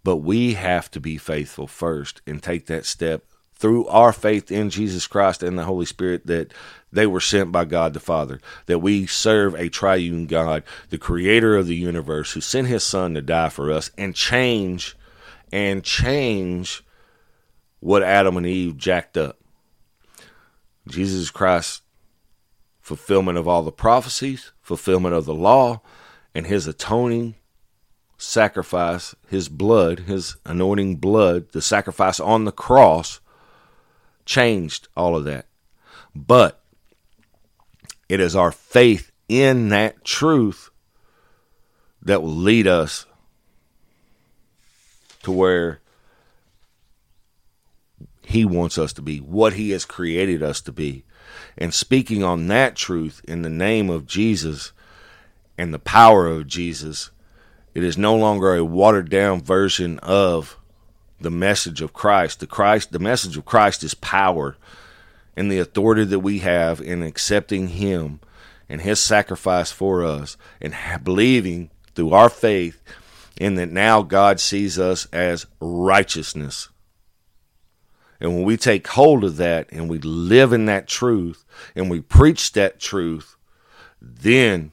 [0.03, 3.25] But we have to be faithful first and take that step
[3.57, 6.53] through our faith in Jesus Christ and the Holy Spirit that
[6.91, 11.57] they were sent by God the Father, that we serve a triune God, the creator
[11.57, 14.95] of the universe, who sent his son to die for us and change
[15.51, 16.83] and change
[17.79, 19.39] what Adam and Eve jacked up.
[20.87, 21.81] Jesus Christ,
[22.79, 25.81] fulfillment of all the prophecies, fulfillment of the law,
[26.33, 27.35] and his atoning
[28.17, 33.19] sacrifice, his blood, his anointing blood, the sacrifice on the cross
[34.27, 35.47] changed all of that.
[36.13, 36.61] But
[38.07, 40.69] it is our faith in that truth
[42.03, 43.05] that will lead us
[45.23, 45.81] to where
[48.21, 51.03] He wants us to be, what He has created us to be.
[51.57, 54.71] And speaking on that truth in the name of Jesus
[55.57, 57.11] and the power of Jesus,
[57.73, 60.57] it is no longer a watered down version of
[61.19, 62.39] the message of Christ.
[62.39, 64.57] The Christ, the message of Christ is power
[65.35, 68.19] and the authority that we have in accepting Him
[68.69, 72.81] and His sacrifice for us and believing through our faith
[73.39, 76.69] in that now God sees us as righteousness.
[78.19, 82.01] And when we take hold of that and we live in that truth and we
[82.01, 83.35] preach that truth,
[84.01, 84.71] then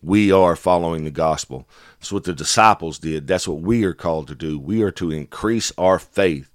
[0.00, 1.68] we are following the gospel.
[2.12, 3.26] What the disciples did.
[3.26, 4.58] That's what we are called to do.
[4.58, 6.50] We are to increase our faith.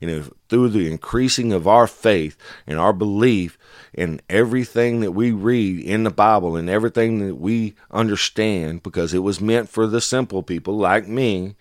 [0.00, 3.58] And if, through the increasing of our faith and our belief
[3.92, 9.18] in everything that we read in the Bible and everything that we understand, because it
[9.18, 11.54] was meant for the simple people like me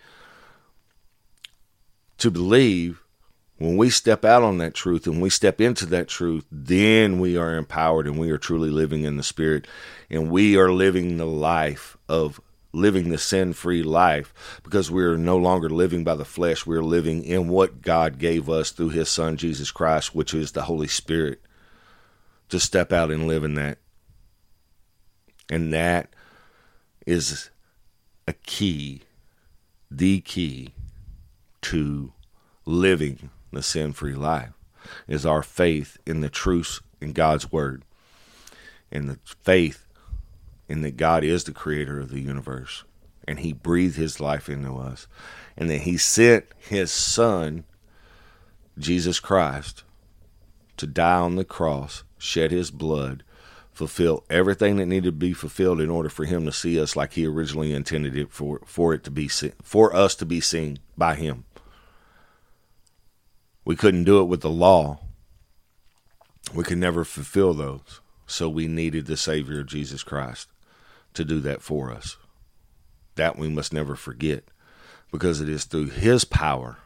[2.18, 3.04] to believe,
[3.58, 7.38] when we step out on that truth and we step into that truth, then we
[7.38, 9.68] are empowered and we are truly living in the Spirit
[10.10, 12.40] and we are living the life of
[12.78, 16.66] living the sin free life because we're no longer living by the flesh.
[16.66, 20.63] We're living in what God gave us through His Son, Jesus Christ, which is the
[20.63, 21.42] Holy Spirit,
[22.50, 23.80] to step out and live in that.
[25.50, 26.10] And that
[27.06, 27.50] is
[28.28, 29.02] a key,
[29.90, 30.74] the key
[31.62, 32.13] to
[32.66, 34.52] living the sin free life
[35.08, 37.84] is our faith in the truth in God's word
[38.92, 39.87] and the faith
[40.67, 42.84] in that God is the creator of the universe
[43.27, 45.08] and he breathed his life into us
[45.58, 47.65] and that he sent his son
[48.77, 49.84] Jesus Christ
[50.77, 53.23] to die on the cross, shed his blood,
[53.71, 57.13] fulfill everything that needed to be fulfilled in order for him to see us like
[57.13, 61.15] he originally intended it for for it to be for us to be seen by
[61.15, 61.45] him.
[63.65, 64.99] We couldn't do it with the law.
[66.53, 67.99] We could never fulfill those.
[68.25, 70.47] So we needed the Savior, Jesus Christ,
[71.17, 72.17] to do that for us.
[73.15, 74.45] That we must never forget
[75.12, 76.77] because it is through His power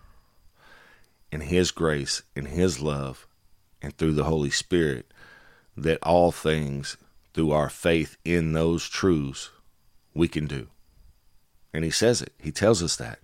[1.31, 3.27] and His grace and His love
[3.81, 5.13] and through the Holy Spirit
[5.77, 6.97] that all things,
[7.33, 9.51] through our faith in those truths,
[10.13, 10.67] we can do.
[11.73, 13.19] And He says it, He tells us that.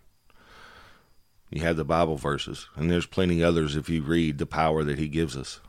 [1.50, 5.00] You have the Bible verses, and there's plenty others if you read the power that
[5.00, 5.62] He gives us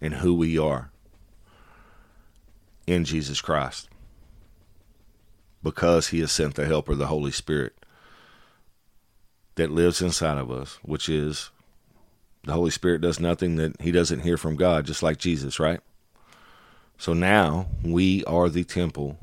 [0.00, 0.90] and who we are
[2.86, 3.90] in Jesus Christ
[5.62, 7.74] because He has sent the Helper, the Holy Spirit,
[9.56, 11.50] that lives inside of us, which is
[12.44, 15.80] the Holy Spirit does nothing that He doesn't hear from God, just like Jesus, right?
[16.96, 19.18] So now we are the temple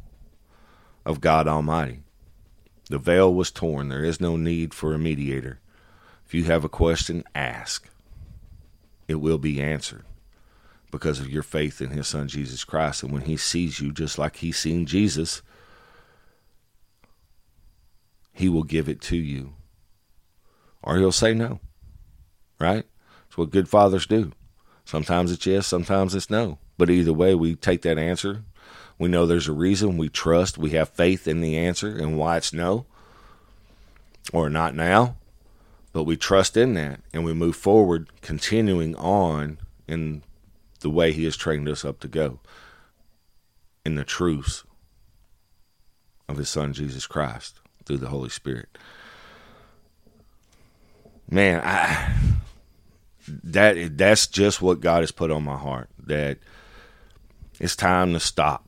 [1.06, 2.00] of God Almighty.
[2.90, 3.90] The veil was torn.
[3.90, 5.60] There is no need for a mediator.
[6.26, 7.90] If you have a question, ask.
[9.08, 10.06] It will be answered
[10.92, 13.04] because of your faith in his son Jesus Christ.
[13.04, 15.42] And when he sees you just like he's seen Jesus,
[18.36, 19.54] he will give it to you.
[20.84, 21.62] Or he'll say no.
[22.60, 22.86] Right?
[23.28, 24.34] It's what good fathers do.
[24.84, 26.60] Sometimes it's yes, sometimes it's no.
[26.78, 28.44] But either way, we take that answer.
[29.00, 29.98] We know there's a reason.
[29.98, 30.58] We trust.
[30.58, 32.86] We have faith in the answer and why it's no
[34.34, 35.16] or not now.
[35.94, 40.24] But we trust in that and we move forward, continuing on in
[40.82, 42.42] the way He has trained us up to go
[43.86, 44.66] in the truths
[46.28, 48.78] of His Son, Jesus Christ, through the Holy Spirit.
[51.30, 52.16] Man, I
[53.28, 55.90] that that's just what God has put on my heart.
[56.06, 56.38] That
[57.60, 58.68] it's time to stop.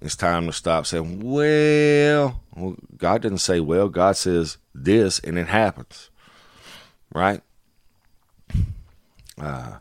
[0.00, 3.90] It's time to stop saying, well, well, God didn't say well.
[3.90, 6.08] God says this, and it happens,
[7.12, 7.42] right?
[9.38, 9.78] Uh,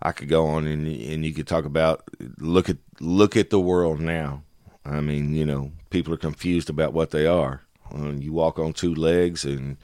[0.00, 2.04] I could go on and and you could talk about
[2.38, 4.42] look at look at the world now.
[4.84, 7.61] I mean, you know, people are confused about what they are.
[7.92, 9.76] When you walk on two legs and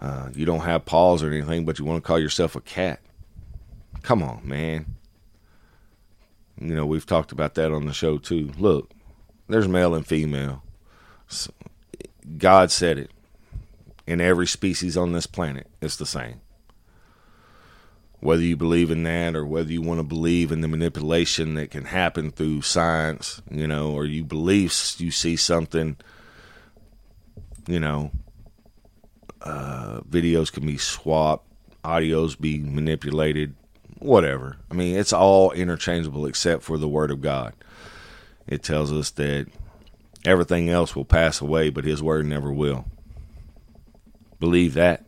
[0.00, 3.00] uh, you don't have paws or anything, but you want to call yourself a cat.
[4.02, 4.96] Come on, man.
[6.60, 8.50] You know, we've talked about that on the show too.
[8.58, 8.90] Look,
[9.48, 10.62] there's male and female.
[12.36, 13.10] God said it.
[14.04, 16.40] In every species on this planet, it's the same.
[18.18, 21.70] Whether you believe in that or whether you want to believe in the manipulation that
[21.70, 25.96] can happen through science, you know, or you believe you see something,
[27.66, 28.10] you know,
[29.40, 31.46] uh, videos can be swapped,
[31.84, 33.54] audios be manipulated,
[33.98, 34.56] whatever.
[34.70, 37.54] I mean, it's all interchangeable except for the Word of God.
[38.46, 39.46] It tells us that
[40.24, 42.84] everything else will pass away, but His Word never will.
[44.40, 45.04] Believe that.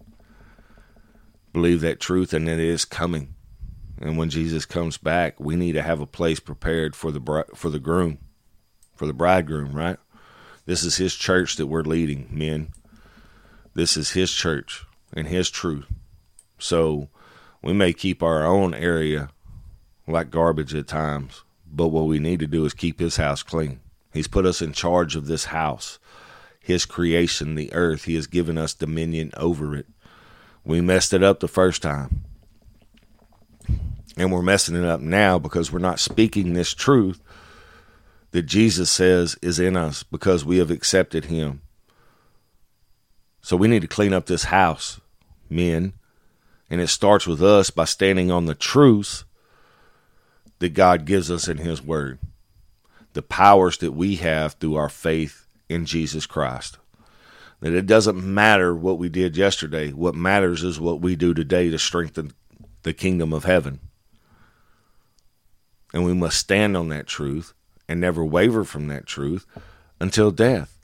[1.53, 3.35] Believe that truth, and it is coming.
[4.01, 7.71] And when Jesus comes back, we need to have a place prepared for the for
[7.71, 8.19] the groom,
[8.95, 9.73] for the bridegroom.
[9.73, 9.99] Right?
[10.67, 12.69] This is His church that we're leading, men.
[13.75, 15.87] This is His church and His truth.
[16.59, 17.09] So
[17.63, 19.29] we may keep our own area
[20.07, 23.81] like garbage at times, but what we need to do is keep His house clean.
[24.13, 25.99] He's put us in charge of this house,
[26.61, 28.05] His creation, the earth.
[28.05, 29.87] He has given us dominion over it.
[30.65, 32.25] We messed it up the first time.
[34.17, 37.21] And we're messing it up now because we're not speaking this truth
[38.35, 41.63] that Jesus says is in us because we have accepted Him.
[43.41, 45.01] So we need to clean up this house,
[45.49, 45.93] men.
[46.69, 49.23] And it starts with us by standing on the truth
[50.59, 52.19] that God gives us in His Word,
[53.13, 56.79] the powers that we have through our faith in Jesus Christ.
[57.61, 59.93] That it doesn't matter what we did yesterday.
[59.93, 62.33] What matters is what we do today to strengthen
[62.83, 63.79] the kingdom of heaven.
[65.93, 67.55] And we must stand on that truth
[67.89, 69.47] and never waver from that truth
[70.01, 70.79] until death.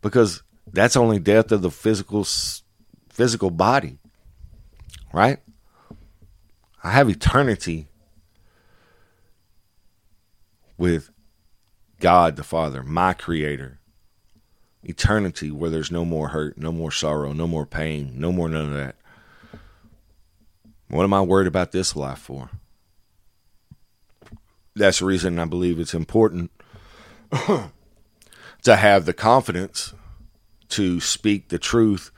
[0.00, 0.42] Because
[0.72, 2.24] that's only death of the physical
[3.08, 3.98] physical body.
[5.12, 5.38] Right?
[6.82, 7.88] I have eternity
[10.76, 11.10] with
[12.00, 13.78] God the Father, my creator.
[14.82, 18.66] Eternity where there's no more hurt, no more sorrow, no more pain, no more none
[18.66, 18.96] of that.
[20.88, 22.50] What am I worried about this life for?
[24.74, 26.50] That's the reason I believe it's important
[27.30, 29.94] to have the confidence
[30.70, 32.10] to speak the truth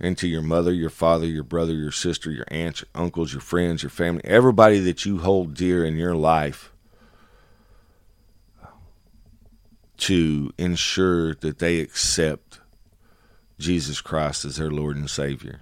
[0.00, 3.82] into your mother, your father, your brother, your sister, your aunts, your uncles, your friends,
[3.82, 6.72] your family, everybody that you hold dear in your life
[9.98, 12.60] to ensure that they accept
[13.58, 15.60] Jesus Christ as their Lord and Savior.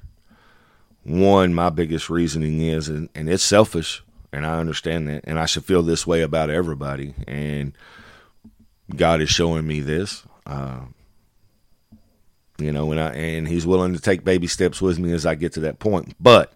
[1.02, 4.02] One, my biggest reasoning is, and, and it's selfish,
[4.32, 7.72] and I understand that, and I should feel this way about everybody, and
[8.94, 10.24] God is showing me this.
[10.46, 10.80] Uh,
[12.58, 15.34] you know, and I and he's willing to take baby steps with me as I
[15.34, 16.14] get to that point.
[16.20, 16.52] But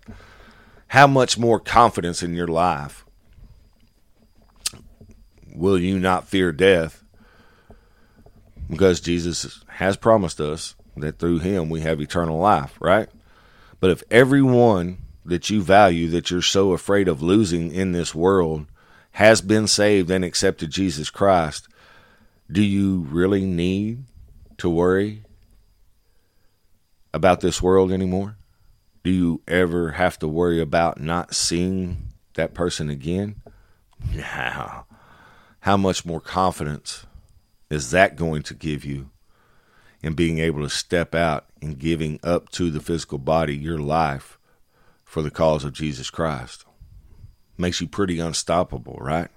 [0.89, 3.05] how much more confidence in your life
[5.55, 7.03] will you not fear death?
[8.69, 13.09] Because Jesus has promised us that through him we have eternal life, right?
[13.81, 18.67] But if everyone that you value that you're so afraid of losing in this world
[19.13, 21.69] has been saved and accepted Jesus Christ,
[22.51, 24.05] do you really need
[24.59, 25.23] to worry
[27.13, 28.37] about this world anymore?
[29.03, 33.37] Do you ever have to worry about not seeing that person again?
[34.13, 34.85] Now,
[35.61, 37.07] how much more confidence
[37.71, 39.09] is that going to give you
[40.03, 44.39] in being able to step out and giving up to the physical body your life
[45.15, 46.65] for the cause of Jesus Christ?
[47.57, 49.29] Makes you pretty unstoppable, right?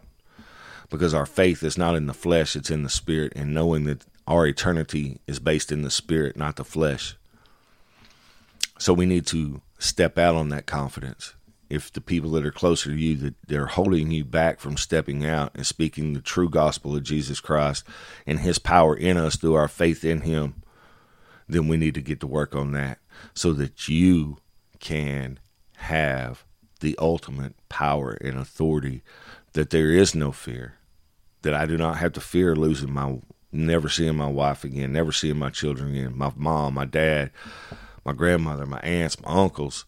[0.89, 4.03] Because our faith is not in the flesh, it's in the spirit, and knowing that
[4.25, 7.15] our eternity is based in the spirit, not the flesh.
[8.79, 11.35] So we need to step out on that confidence
[11.69, 15.27] if the people that are closer to you that they're holding you back from stepping
[15.27, 17.83] out and speaking the true gospel of Jesus Christ
[18.25, 20.63] and his power in us through our faith in him,
[21.47, 22.97] then we need to get to work on that
[23.35, 24.37] so that you
[24.79, 25.37] can
[25.77, 26.43] have
[26.79, 29.01] the ultimate power and authority
[29.53, 30.75] that there is no fear,
[31.41, 33.19] that I do not have to fear losing my,
[33.51, 37.31] never seeing my wife again, never seeing my children again, my mom, my dad,
[38.05, 39.85] my grandmother, my aunts, my uncles,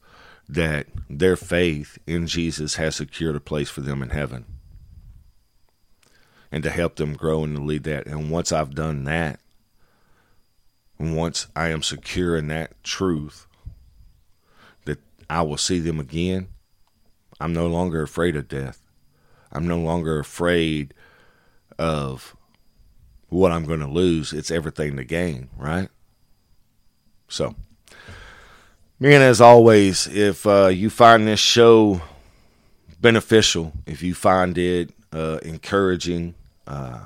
[0.48, 4.46] that their faith in Jesus has secured a place for them in heaven.
[6.52, 8.08] And to help them grow and to lead that.
[8.08, 9.40] And once I've done that,
[11.00, 13.46] once I am secure in that truth,
[15.30, 16.48] I will see them again,
[17.40, 18.82] I'm no longer afraid of death.
[19.52, 20.94] I'm no longer afraid
[21.78, 22.36] of
[23.30, 24.34] what I'm going to lose.
[24.34, 25.90] It's everything to gain, right?
[27.28, 27.56] So,
[29.00, 32.02] man, as always, if uh, you find this show
[33.00, 36.36] beneficial, if you find it uh, encouraging,
[36.68, 37.00] uh,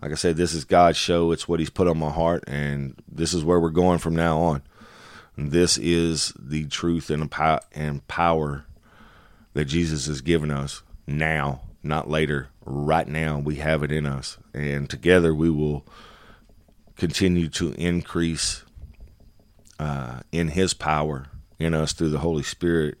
[0.00, 1.32] like I said, this is God's show.
[1.32, 4.38] It's what He's put on my heart, and this is where we're going from now
[4.38, 4.62] on.
[5.36, 7.32] This is the truth and,
[7.72, 8.66] and power
[9.54, 12.48] that Jesus has given us now, not later.
[12.64, 14.38] Right now, we have it in us.
[14.52, 15.86] And together we will
[16.96, 18.64] continue to increase
[19.78, 21.26] uh, in His power
[21.58, 22.98] in us through the Holy Spirit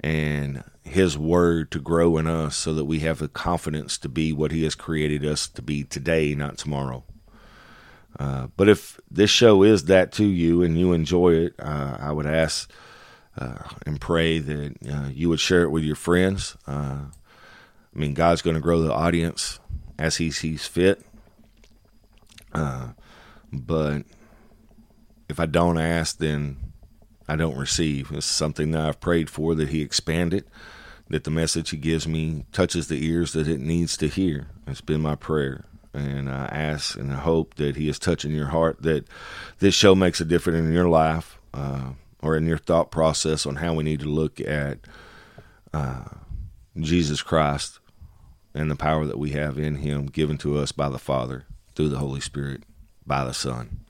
[0.00, 4.32] and His Word to grow in us so that we have the confidence to be
[4.32, 7.04] what He has created us to be today, not tomorrow.
[8.18, 12.12] Uh, but if this show is that to you and you enjoy it, uh, I
[12.12, 12.70] would ask
[13.36, 16.56] uh, and pray that uh, you would share it with your friends.
[16.66, 17.06] I
[17.94, 19.60] mean, God's going to grow the audience
[19.98, 21.02] as He sees fit.
[23.52, 24.02] But
[25.28, 26.56] if I don't ask, then
[27.28, 28.10] I don't receive.
[28.12, 30.46] It's something that I've prayed for that He expand it,
[31.08, 34.48] that the message He gives me touches the ears that it needs to hear.
[34.66, 35.64] It's been my prayer.
[35.96, 39.06] And I ask and I hope that He is touching your heart, that
[39.58, 41.38] this show makes a difference in your life.
[41.54, 41.90] Uh,
[42.22, 44.78] or in your thought process on how we need to look at
[45.72, 46.04] uh,
[46.78, 47.78] Jesus Christ
[48.54, 51.44] and the power that we have in Him given to us by the Father
[51.74, 52.62] through the Holy Spirit
[53.06, 53.80] by the Son.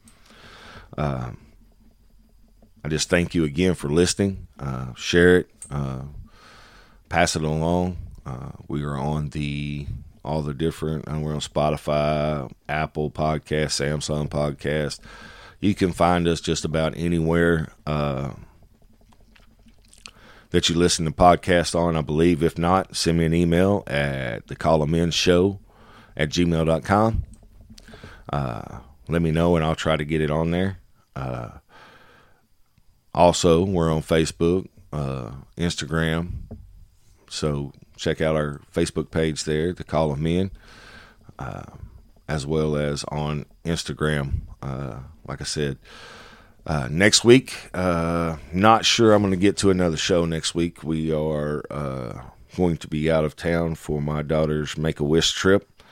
[0.99, 1.39] Um,
[2.85, 4.47] I just thank you again for listening.
[4.59, 6.03] Uh, share it, uh,
[7.09, 7.97] pass it along.
[8.25, 9.87] Uh, we are on the
[10.27, 14.99] all the different, and we're on Spotify, Apple Podcast, Samsung Podcast.
[15.61, 18.33] You can find us just about anywhere uh,
[20.51, 22.43] that you listen to podcasts on, I believe.
[22.43, 25.61] If not, send me an email at the Call In Show
[26.17, 27.25] at gmail.com.
[28.33, 30.79] Uh, let me know and I'll try to get it on there.
[31.15, 31.51] Uh,
[33.15, 36.33] also, we're on Facebook, uh, Instagram.
[37.29, 40.51] So check out our Facebook page there, the Call of Men,
[41.39, 41.65] uh,
[42.29, 44.43] as well as on Instagram.
[44.63, 45.79] Uh, like I said,
[46.67, 50.83] uh, next week, uh, not sure I'm going to get to another show next week.
[50.83, 52.23] We are uh,
[52.57, 55.83] going to be out of town for my daughter's Make a Wish trip.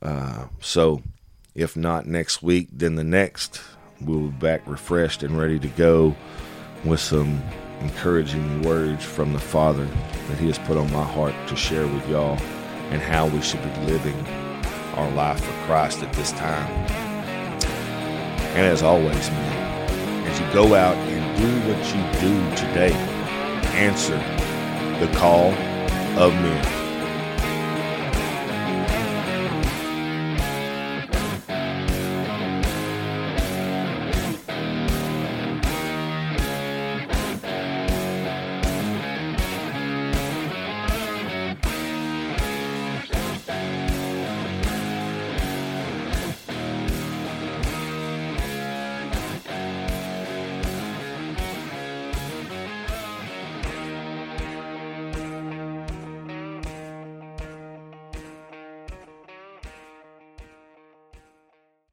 [0.00, 1.02] Uh, so,
[1.54, 3.60] if not next week, then the next,
[4.00, 6.16] we'll be back refreshed and ready to go
[6.84, 7.42] with some
[7.80, 9.86] encouraging words from the Father
[10.28, 12.38] that He has put on my heart to share with y'all
[12.90, 14.18] and how we should be living
[14.96, 16.70] our life for Christ at this time.
[18.54, 22.92] And as always, man, as you go out and do what you do today,
[23.74, 24.16] answer
[25.04, 25.50] the call
[26.18, 26.83] of men.